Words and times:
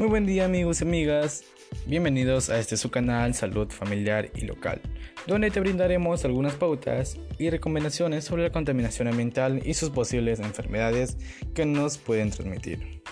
Muy 0.00 0.08
buen 0.08 0.24
día 0.24 0.46
amigos 0.46 0.80
y 0.80 0.84
amigas, 0.84 1.44
bienvenidos 1.84 2.48
a 2.48 2.58
este 2.58 2.78
su 2.78 2.90
canal 2.90 3.34
Salud 3.34 3.68
Familiar 3.68 4.30
y 4.34 4.46
Local, 4.46 4.80
donde 5.26 5.50
te 5.50 5.60
brindaremos 5.60 6.24
algunas 6.24 6.54
pautas 6.54 7.18
y 7.38 7.50
recomendaciones 7.50 8.24
sobre 8.24 8.44
la 8.44 8.50
contaminación 8.50 9.08
ambiental 9.08 9.60
y 9.62 9.74
sus 9.74 9.90
posibles 9.90 10.40
enfermedades 10.40 11.18
que 11.52 11.66
nos 11.66 11.98
pueden 11.98 12.30
transmitir. 12.30 13.02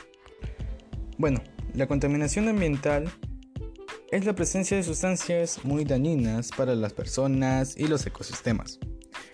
Bueno, 1.19 1.43
la 1.75 1.87
contaminación 1.87 2.49
ambiental 2.49 3.05
es 4.11 4.25
la 4.25 4.35
presencia 4.35 4.79
de 4.79 4.83
sustancias 4.83 5.63
muy 5.65 5.85
dañinas 5.85 6.49
para 6.57 6.75
las 6.75 6.95
personas 6.95 7.77
y 7.77 7.87
los 7.87 8.07
ecosistemas. 8.07 8.81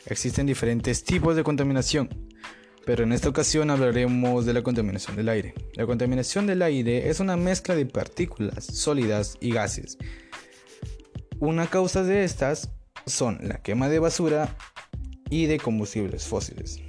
Existen 0.07 0.47
diferentes 0.47 1.05
tipos 1.05 1.37
de 1.37 1.45
contaminación, 1.45 2.09
pero 2.87 3.05
en 3.05 3.13
esta 3.13 3.29
ocasión 3.29 3.71
hablaremos 3.71 4.45
de 4.45 4.53
la 4.53 4.63
contaminación 4.63 5.17
del 5.17 5.29
aire. 5.29 5.55
La 5.75 5.87
contaminación 5.87 6.47
del 6.47 6.63
aire 6.63 7.09
es 7.09 7.21
una 7.21 7.37
mezcla 7.37 7.75
de 7.75 7.87
partículas 7.87 8.65
sólidas 8.65 9.37
y 9.41 9.53
gases. 9.53 9.99
Una 11.39 11.67
causa 11.67 12.03
de 12.03 12.25
estas 12.25 12.71
son 13.07 13.39
la 13.43 13.63
quema 13.63 13.89
de 13.89 13.99
basura 13.99 14.57
y 15.31 15.47
de 15.47 15.59
combustibles 15.59 16.27
fósiles. 16.27 16.81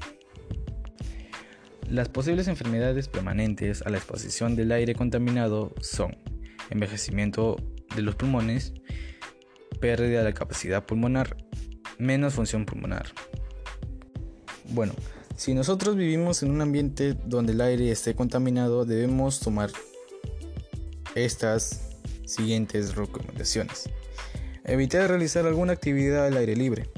Las 1.90 2.10
posibles 2.10 2.48
enfermedades 2.48 3.08
permanentes 3.08 3.82
a 3.84 3.90
la 3.90 3.98
exposición 3.98 4.56
del 4.56 4.72
aire 4.72 4.96
contaminado 4.96 5.74
son 5.82 6.18
envejecimiento 6.70 7.58
de 7.96 8.02
los 8.02 8.16
pulmones, 8.16 8.74
pérdida 9.80 10.20
de 10.20 10.24
la 10.26 10.34
capacidad 10.34 10.86
pulmonar, 10.86 11.38
menos 12.00 12.34
función 12.34 12.66
pulmonar. 12.66 13.06
Bueno, 14.70 14.94
si 15.36 15.54
nosotros 15.54 15.96
vivimos 15.96 16.44
en 16.44 16.52
un 16.52 16.62
ambiente 16.62 17.14
donde 17.26 17.54
el 17.54 17.62
aire 17.62 17.92
esté 17.92 18.16
contaminado, 18.16 18.86
debemos 18.86 19.40
tomar 19.40 19.70
estas 21.16 21.90
siguientes 22.26 22.96
recomendaciones. 22.96 23.90
Evitar 24.64 25.10
realizar 25.10 25.46
alguna 25.46 25.74
actividad 25.74 26.26
al 26.26 26.38
aire 26.38 26.56
libre. 26.56 26.90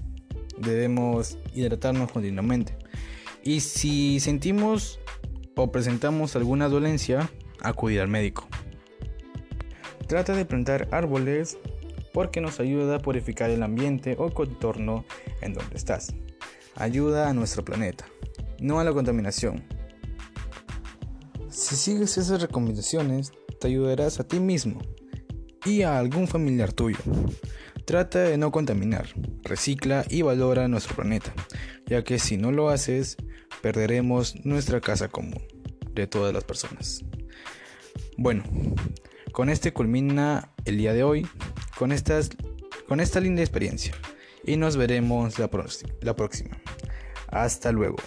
Debemos 0.57 1.37
hidratarnos 1.53 2.11
continuamente. 2.11 2.77
Y 3.43 3.61
si 3.61 4.19
sentimos 4.19 4.99
o 5.55 5.71
presentamos 5.71 6.35
alguna 6.35 6.69
dolencia, 6.69 7.29
acudir 7.61 8.01
al 8.01 8.07
médico. 8.07 8.47
Trata 10.07 10.33
de 10.33 10.45
plantar 10.45 10.87
árboles 10.91 11.57
porque 12.13 12.39
nos 12.39 12.59
ayuda 12.59 12.97
a 12.97 12.99
purificar 12.99 13.49
el 13.49 13.63
ambiente 13.63 14.15
o 14.17 14.29
contorno 14.33 15.05
en 15.41 15.53
donde 15.53 15.75
estás. 15.75 16.13
Ayuda 16.75 17.29
a 17.29 17.33
nuestro 17.33 17.65
planeta, 17.65 18.05
no 18.59 18.79
a 18.79 18.83
la 18.83 18.93
contaminación. 18.93 19.63
Si 21.49 21.75
sigues 21.75 22.17
esas 22.17 22.41
recomendaciones, 22.41 23.31
te 23.59 23.67
ayudarás 23.67 24.19
a 24.19 24.27
ti 24.27 24.39
mismo 24.39 24.79
y 25.65 25.81
a 25.81 25.97
algún 25.97 26.27
familiar 26.27 26.71
tuyo. 26.73 26.99
Trata 27.85 28.19
de 28.19 28.37
no 28.37 28.51
contaminar, 28.51 29.07
recicla 29.43 30.05
y 30.09 30.21
valora 30.21 30.67
nuestro 30.67 30.95
planeta, 30.95 31.33
ya 31.85 32.03
que 32.03 32.19
si 32.19 32.37
no 32.37 32.51
lo 32.51 32.69
haces, 32.69 33.17
perderemos 33.61 34.45
nuestra 34.45 34.81
casa 34.81 35.07
común 35.07 35.41
de 35.93 36.05
todas 36.05 36.33
las 36.33 36.43
personas. 36.43 37.03
Bueno, 38.17 38.43
con 39.31 39.49
este 39.49 39.73
culmina 39.73 40.51
el 40.65 40.77
día 40.77 40.93
de 40.93 41.03
hoy, 41.03 41.27
con, 41.77 41.93
con 42.87 42.99
esta 42.99 43.19
linda 43.19 43.41
experiencia. 43.41 43.93
Y 44.43 44.57
nos 44.57 44.77
veremos 44.77 45.39
la 45.39 45.49
próxima. 45.49 46.57
Hasta 47.27 47.71
luego. 47.71 47.97